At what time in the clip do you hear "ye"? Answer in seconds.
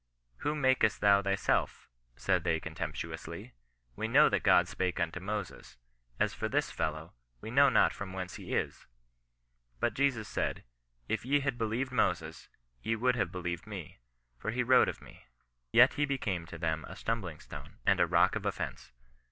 11.23-11.41, 12.81-12.95